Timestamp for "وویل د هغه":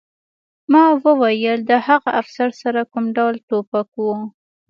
1.05-2.09